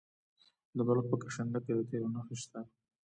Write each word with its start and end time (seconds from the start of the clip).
د 0.77 0.79
بلخ 0.87 1.05
په 1.11 1.17
کشنده 1.23 1.59
کې 1.65 1.71
د 1.75 1.79
تیلو 1.89 2.09
نښې 2.15 2.35
شته. 2.41 2.59